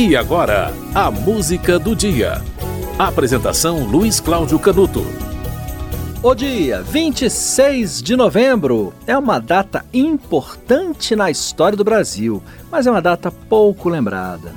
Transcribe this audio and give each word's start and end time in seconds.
E 0.00 0.16
agora, 0.16 0.72
a 0.94 1.10
música 1.10 1.76
do 1.76 1.96
dia. 1.96 2.40
Apresentação 2.96 3.84
Luiz 3.84 4.20
Cláudio 4.20 4.56
Canuto. 4.56 5.04
O 6.22 6.36
dia 6.36 6.80
26 6.82 8.00
de 8.00 8.14
novembro 8.14 8.94
é 9.08 9.18
uma 9.18 9.40
data 9.40 9.84
importante 9.92 11.16
na 11.16 11.32
história 11.32 11.76
do 11.76 11.82
Brasil, 11.82 12.40
mas 12.70 12.86
é 12.86 12.92
uma 12.92 13.02
data 13.02 13.32
pouco 13.32 13.88
lembrada. 13.88 14.52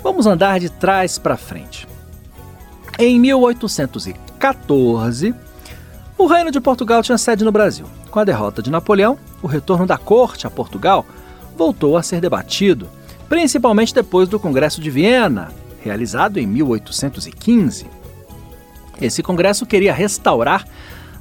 Vamos 0.00 0.28
andar 0.28 0.60
de 0.60 0.70
trás 0.70 1.18
para 1.18 1.36
frente. 1.36 1.88
Em 3.00 3.18
1814, 3.18 5.34
o 6.16 6.26
Reino 6.26 6.52
de 6.52 6.60
Portugal 6.60 7.02
tinha 7.02 7.18
sede 7.18 7.44
no 7.44 7.50
Brasil. 7.50 7.86
Com 8.12 8.20
a 8.20 8.24
derrota 8.24 8.62
de 8.62 8.70
Napoleão, 8.70 9.18
o 9.42 9.48
retorno 9.48 9.88
da 9.88 9.98
corte 9.98 10.46
a 10.46 10.50
Portugal 10.50 11.04
voltou 11.56 11.96
a 11.96 12.02
ser 12.04 12.20
debatido, 12.20 12.88
principalmente 13.28 13.94
depois 13.94 14.28
do 14.28 14.40
Congresso 14.40 14.80
de 14.80 14.90
Viena, 14.90 15.52
realizado 15.80 16.38
em 16.38 16.46
1815. 16.46 17.86
Esse 19.00 19.22
congresso 19.22 19.66
queria 19.66 19.92
restaurar 19.92 20.66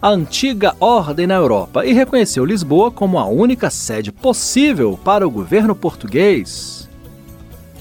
a 0.02 0.09
antiga 0.09 0.76
ordem 0.80 1.27
na 1.27 1.35
Europa 1.35 1.85
e 1.85 1.94
reconheceu 1.94 2.46
Lisboa 2.46 2.91
como 2.91 3.20
a 3.20 3.26
única 3.26 3.70
sede 3.70 4.12
possível 4.12 4.99
para 5.04 5.27
o 5.27 5.32
governo 5.32 5.76
português. 5.76 6.90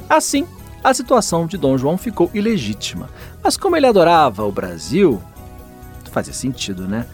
Assim, 0.08 0.46
a 0.82 0.94
situação 0.94 1.46
de 1.46 1.56
Dom 1.56 1.76
João 1.76 1.98
ficou 1.98 2.30
ilegítima. 2.32 3.08
Mas 3.42 3.56
como 3.56 3.76
ele 3.76 3.86
adorava 3.86 4.44
o 4.44 4.52
Brasil, 4.52 5.22
fazia 6.10 6.32
sentido, 6.32 6.86
né? 6.86 7.06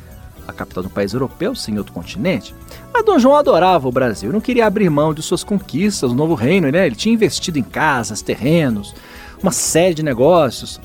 A 0.46 0.52
capital 0.52 0.82
de 0.82 0.88
um 0.88 0.92
país 0.92 1.12
europeu 1.12 1.55
sem 1.55 1.78
outro 1.78 1.92
continente. 1.92 2.55
Mas 2.92 3.05
Dom 3.05 3.19
João 3.19 3.37
adorava 3.37 3.88
o 3.88 3.92
Brasil, 3.92 4.32
não 4.32 4.41
queria 4.41 4.66
abrir 4.66 4.91
mão 4.91 5.15
de 5.15 5.23
suas 5.23 5.45
conquistas, 5.45 6.10
do 6.10 6.16
novo 6.16 6.34
reino, 6.34 6.70
né? 6.70 6.87
Ele 6.87 6.96
tinha 6.96 7.15
investido 7.15 7.59
em 7.59 7.62
casas, 7.62 8.23
terrenos, 8.23 8.95
uma 9.42 9.52
série 9.52 9.95
de 9.95 10.02
negócios. 10.02 10.80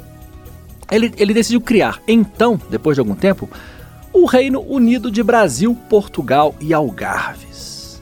Ele, 0.90 1.14
ele 1.18 1.34
decidiu 1.34 1.60
criar, 1.60 2.02
então, 2.08 2.60
depois 2.70 2.96
de 2.96 3.02
algum 3.02 3.16
tempo, 3.16 3.50
o 4.14 4.26
Reino 4.26 4.62
Unido 4.62 5.12
de 5.12 5.22
Brasil, 5.22 5.76
Portugal 5.90 6.56
e 6.60 6.74
Algarves. 6.74 8.02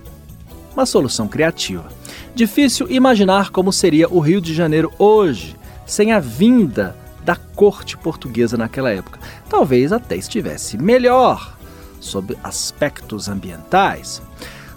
Uma 0.73 0.85
solução 0.85 1.27
criativa. 1.27 1.89
Difícil 2.35 2.91
imaginar 2.91 3.49
como 3.49 3.71
seria 3.71 4.09
o 4.09 4.19
Rio 4.19 4.41
de 4.41 4.53
Janeiro 4.53 4.91
hoje, 4.99 5.55
sem 5.85 6.11
a 6.11 6.19
vinda 6.19 6.95
da 7.25 7.35
corte 7.35 7.97
portuguesa 7.97 8.55
naquela 8.55 8.91
época. 8.91 9.19
Talvez 9.49 9.91
até 9.91 10.15
estivesse 10.15 10.77
melhor 10.77 11.57
sob 11.99 12.37
aspectos 12.43 13.27
ambientais. 13.27 14.21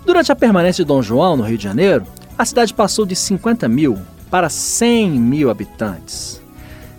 Durante 0.04 0.32
a 0.32 0.36
permanência 0.36 0.82
de 0.82 0.88
Dom 0.88 1.02
João 1.02 1.36
no 1.36 1.44
Rio 1.44 1.58
de 1.58 1.64
Janeiro, 1.64 2.06
a 2.36 2.44
cidade 2.44 2.72
passou 2.72 3.04
de 3.04 3.14
50 3.14 3.68
mil 3.68 3.98
para 4.30 4.48
100 4.48 5.10
mil 5.10 5.50
habitantes. 5.50 6.40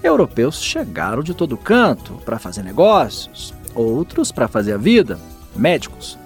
Europeus 0.03 0.61
chegaram 0.61 1.23
de 1.23 1.33
todo 1.33 1.57
canto 1.57 2.13
para 2.23 2.39
fazer 2.39 2.63
negócios, 2.63 3.53
outros 3.73 4.31
para 4.31 4.47
fazer 4.47 4.73
a 4.73 4.77
vida, 4.77 5.19
médicos, 5.55 6.17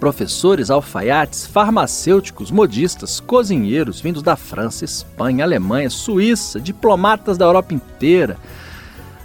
professores, 0.00 0.70
alfaiates, 0.70 1.46
farmacêuticos, 1.46 2.50
modistas, 2.50 3.20
cozinheiros 3.20 4.00
vindos 4.00 4.22
da 4.22 4.36
França, 4.36 4.84
Espanha, 4.84 5.44
Alemanha, 5.44 5.90
Suíça, 5.90 6.60
diplomatas 6.60 7.38
da 7.38 7.44
Europa 7.44 7.74
inteira. 7.74 8.36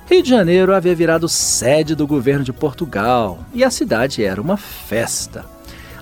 Rio 0.09 0.23
de 0.23 0.29
Janeiro 0.29 0.73
havia 0.73 0.95
virado 0.95 1.29
sede 1.29 1.93
do 1.93 2.07
governo 2.07 2.43
de 2.43 2.51
Portugal 2.51 3.39
e 3.53 3.63
a 3.63 3.69
cidade 3.69 4.23
era 4.23 4.41
uma 4.41 4.57
festa. 4.57 5.45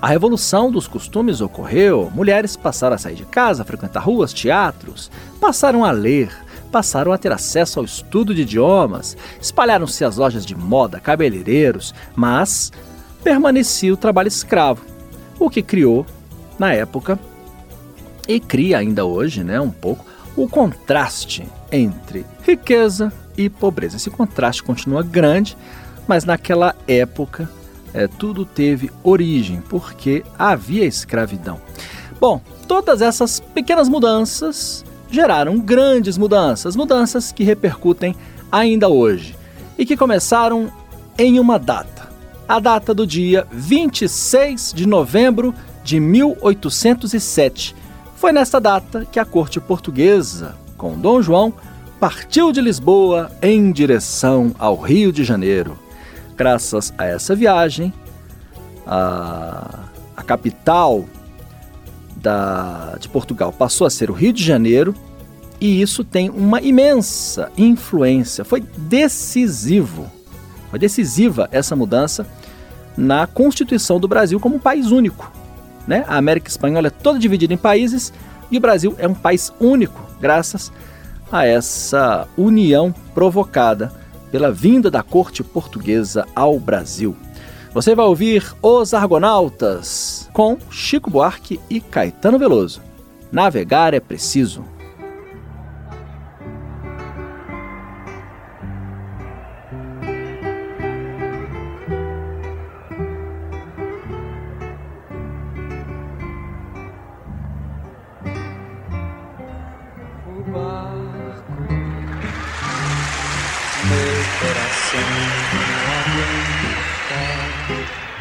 A 0.01 0.07
revolução 0.07 0.71
dos 0.71 0.87
costumes 0.87 1.41
ocorreu, 1.41 2.11
mulheres 2.13 2.55
passaram 2.55 2.95
a 2.95 2.99
sair 2.99 3.15
de 3.15 3.25
casa, 3.25 3.65
frequentar 3.65 4.01
ruas, 4.01 4.31
teatros, 4.31 5.09
passaram 5.41 5.83
a 5.83 5.91
ler, 5.91 6.29
passaram 6.71 7.11
a 7.11 7.17
ter 7.17 7.31
acesso 7.31 7.79
ao 7.79 7.85
estudo 7.85 8.33
de 8.33 8.43
idiomas, 8.43 9.17
espalharam-se 9.41 10.05
as 10.05 10.17
lojas 10.17 10.45
de 10.45 10.55
moda, 10.55 10.99
cabeleireiros, 10.99 11.95
mas 12.15 12.71
permanecia 13.27 13.93
o 13.93 13.97
trabalho 13.97 14.29
escravo, 14.29 14.85
o 15.37 15.49
que 15.49 15.61
criou, 15.61 16.05
na 16.57 16.71
época, 16.71 17.19
e 18.25 18.39
cria 18.39 18.77
ainda 18.77 19.03
hoje, 19.03 19.43
né, 19.43 19.59
um 19.59 19.69
pouco, 19.69 20.05
o 20.33 20.47
contraste 20.47 21.45
entre 21.69 22.25
riqueza 22.43 23.11
e 23.37 23.49
pobreza. 23.49 23.97
Esse 23.97 24.09
contraste 24.09 24.63
continua 24.63 25.03
grande, 25.03 25.57
mas 26.07 26.23
naquela 26.23 26.73
época 26.87 27.51
é, 27.93 28.07
tudo 28.07 28.45
teve 28.45 28.89
origem, 29.03 29.61
porque 29.67 30.23
havia 30.39 30.85
escravidão. 30.85 31.59
Bom, 32.21 32.39
todas 32.65 33.01
essas 33.01 33.41
pequenas 33.41 33.89
mudanças 33.89 34.85
geraram 35.11 35.59
grandes 35.59 36.17
mudanças, 36.17 36.77
mudanças 36.77 37.33
que 37.33 37.43
repercutem 37.43 38.15
ainda 38.49 38.87
hoje 38.87 39.35
e 39.77 39.85
que 39.85 39.97
começaram 39.97 40.71
em 41.17 41.41
uma 41.41 41.59
data 41.59 41.96
a 42.47 42.59
data 42.59 42.93
do 42.93 43.05
dia 43.05 43.45
26 43.51 44.71
de 44.73 44.87
novembro 44.87 45.53
de 45.83 45.99
1807. 45.99 47.75
Foi 48.15 48.31
nesta 48.31 48.59
data 48.59 49.05
que 49.05 49.19
a 49.19 49.25
corte 49.25 49.59
portuguesa, 49.59 50.55
com 50.77 50.97
Dom 50.97 51.21
João, 51.21 51.53
partiu 51.99 52.51
de 52.51 52.61
Lisboa 52.61 53.31
em 53.41 53.71
direção 53.71 54.55
ao 54.57 54.77
Rio 54.77 55.11
de 55.11 55.23
Janeiro. 55.23 55.77
Graças 56.37 56.93
a 56.97 57.05
essa 57.05 57.35
viagem, 57.35 57.93
a, 58.85 59.79
a 60.15 60.23
capital 60.23 61.05
da, 62.15 62.95
de 62.99 63.09
Portugal 63.09 63.51
passou 63.51 63.85
a 63.85 63.89
ser 63.89 64.09
o 64.09 64.13
Rio 64.13 64.31
de 64.31 64.43
Janeiro 64.43 64.95
e 65.59 65.81
isso 65.81 66.03
tem 66.03 66.29
uma 66.29 66.61
imensa 66.61 67.51
influência, 67.57 68.45
foi 68.45 68.61
decisivo 68.61 70.16
foi 70.69 70.79
decisiva 70.79 71.47
essa 71.51 71.75
mudança 71.75 72.27
na 72.95 73.27
constituição 73.27 73.99
do 73.99 74.07
Brasil 74.07 74.39
como 74.39 74.55
um 74.55 74.59
país 74.59 74.91
único. 74.91 75.31
Né? 75.87 76.03
A 76.07 76.17
América 76.17 76.49
Espanhola 76.49 76.87
é 76.87 76.91
toda 76.91 77.19
dividida 77.19 77.53
em 77.53 77.57
países 77.57 78.11
e 78.51 78.57
o 78.57 78.61
Brasil 78.61 78.95
é 78.97 79.07
um 79.07 79.13
país 79.13 79.53
único, 79.59 80.01
graças 80.19 80.71
a 81.31 81.45
essa 81.45 82.27
união 82.37 82.93
provocada 83.13 83.91
pela 84.31 84.51
vinda 84.51 84.89
da 84.89 85.03
corte 85.03 85.43
portuguesa 85.43 86.25
ao 86.35 86.59
Brasil. 86.59 87.15
Você 87.73 87.93
vai 87.93 88.05
ouvir 88.05 88.43
Os 88.61 88.93
Argonautas 88.93 90.29
com 90.33 90.57
Chico 90.69 91.09
Buarque 91.09 91.59
e 91.69 91.79
Caetano 91.79 92.39
Veloso. 92.39 92.81
Navegar 93.31 93.93
é 93.93 93.99
preciso. 93.99 94.63
Coração 114.39 115.09
não 115.53 115.81
aguenta 115.99 117.21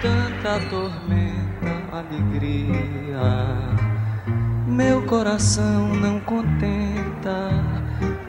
tanta 0.02 0.52
tormenta, 0.70 1.72
alegria. 1.92 3.28
Meu 4.66 5.02
coração 5.02 5.94
não 5.94 6.20
contenta 6.20 7.50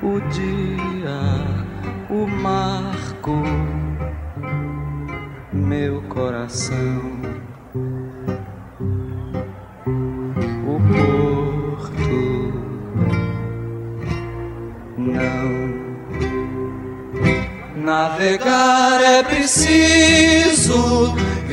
o 0.02 0.20
dia, 0.30 1.20
o 2.10 2.28
marco. 2.28 3.44
Meu 5.52 6.02
coração, 6.04 7.17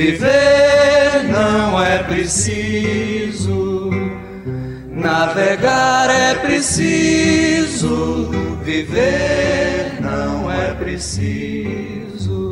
viver 0.04 1.24
não 1.32 1.82
é 1.82 2.02
preciso. 2.02 3.90
Navegar 4.90 6.10
é 6.10 6.34
preciso, 6.34 8.30
viver 8.62 9.98
não 10.00 10.50
é 10.50 10.74
preciso. 10.74 12.44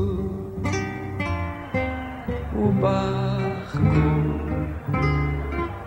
O 2.55 2.69
barco, 2.81 3.79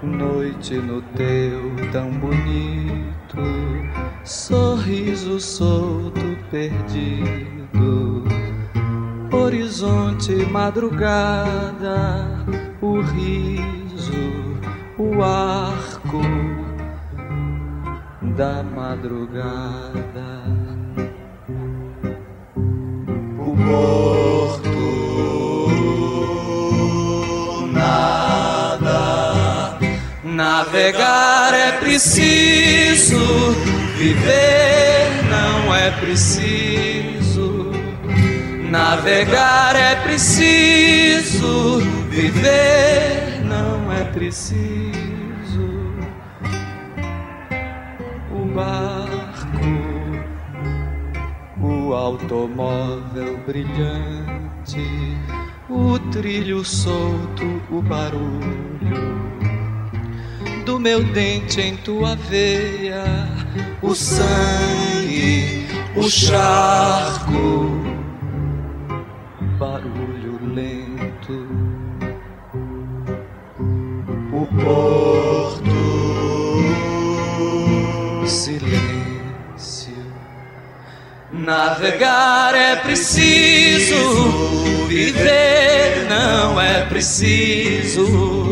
noite 0.03 0.75
no 0.75 1.01
teu 1.17 1.71
tão 1.91 2.11
bonito, 2.11 3.37
sorriso 4.23 5.39
solto 5.39 6.37
perdido 6.51 8.04
horizonte, 9.45 10.33
madrugada, 10.47 12.27
o 12.81 12.99
riso, 13.01 14.57
o 14.97 15.21
arco 15.23 16.21
da 18.35 18.63
madrugada. 18.63 20.25
O 23.37 23.55
porto 23.65 24.85
nada. 27.71 28.99
Navegar 30.23 31.53
é 31.53 31.71
preciso, 31.73 33.19
viver 33.95 35.23
não 35.29 35.75
é 35.75 35.91
preciso. 35.91 37.24
Navegar 38.75 39.73
é 39.77 39.95
preciso, 40.03 41.79
viver 42.09 43.41
não 43.45 43.89
é 43.89 44.03
preciso. 44.11 44.75
barco, 48.53 49.59
o 51.61 51.93
automóvel 51.93 53.37
brilhante, 53.47 55.17
o 55.69 55.97
trilho 56.11 56.65
solto, 56.65 57.61
o 57.71 57.81
barulho 57.81 59.15
do 60.65 60.77
meu 60.77 61.01
dente 61.01 61.61
em 61.61 61.77
tua 61.77 62.17
veia, 62.17 63.05
o 63.81 63.95
sangue, 63.95 65.65
o 65.95 66.09
charco, 66.09 67.94
barulho 69.89 70.39
lento, 70.53 71.47
o 74.31 74.45
porto 74.63 75.75
silêncio. 78.27 79.95
Navegar 81.31 82.55
é 82.55 82.75
preciso, 82.77 83.95
viver 84.87 86.07
não 86.09 86.59
é 86.59 86.85
preciso. 86.85 88.49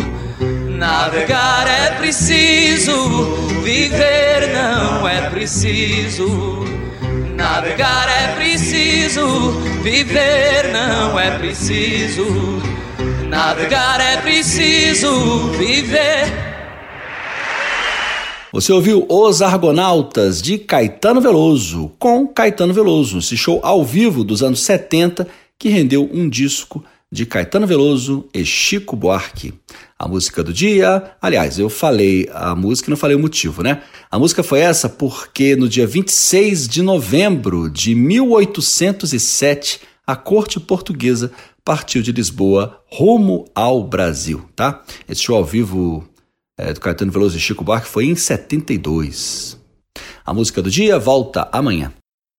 Navegar 0.70 1.68
é 1.68 1.92
preciso, 1.98 3.26
viver 3.64 4.54
não 4.54 5.08
é 5.08 5.30
preciso. 5.30 6.64
Navegar 7.36 8.08
é 8.10 8.36
preciso, 8.36 9.52
viver 9.82 10.72
não 10.72 11.20
é 11.20 11.38
preciso. 11.38 12.26
Navegar 13.28 14.00
é 14.00 14.18
preciso, 14.18 15.50
viver 15.58 16.54
você 18.54 18.72
ouviu 18.72 19.04
Os 19.10 19.42
Argonautas 19.42 20.40
de 20.40 20.60
Caetano 20.60 21.20
Veloso, 21.20 21.92
com 21.98 22.28
Caetano 22.28 22.72
Veloso, 22.72 23.18
esse 23.18 23.36
show 23.36 23.60
ao 23.64 23.84
vivo 23.84 24.24
dos 24.24 24.44
anos 24.44 24.60
70 24.60 25.28
que 25.58 25.70
rendeu 25.70 26.08
um 26.14 26.30
disco 26.30 26.86
de 27.14 27.28
Caetano 27.28 27.68
Veloso 27.68 28.28
e 28.34 28.44
Chico 28.44 28.96
Buarque. 28.96 29.54
A 30.00 30.08
música 30.08 30.44
do 30.44 30.52
dia, 30.52 31.12
aliás, 31.22 31.60
eu 31.60 31.70
falei 31.70 32.28
a 32.34 32.56
música 32.56 32.90
e 32.90 32.92
não 32.92 32.98
falei 32.98 33.16
o 33.16 33.20
motivo, 33.20 33.62
né? 33.62 33.84
A 34.10 34.18
música 34.18 34.42
foi 34.42 34.62
essa 34.62 34.90
porque 34.90 35.56
no 35.56 35.70
dia 35.70 35.86
26 35.86 36.68
de 36.68 36.82
novembro 36.82 37.70
de 37.70 37.94
1807, 37.94 39.82
a 40.08 40.16
corte 40.16 40.60
portuguesa 40.60 41.32
partiu 41.64 42.02
de 42.02 42.12
Lisboa 42.12 42.82
rumo 42.92 43.46
ao 43.54 43.84
Brasil, 43.84 44.50
tá? 44.56 44.84
Esse 45.08 45.22
show 45.22 45.38
ao 45.38 45.46
vivo 45.46 46.04
é, 46.58 46.74
do 46.74 46.80
Caetano 46.80 47.12
Veloso 47.12 47.38
e 47.38 47.40
Chico 47.40 47.64
Buarque 47.64 47.88
foi 47.88 48.06
em 48.06 48.16
72. 48.16 49.56
A 50.26 50.34
música 50.34 50.64
do 50.64 50.72
dia 50.72 50.98
volta 50.98 51.48
amanhã. 51.52 51.94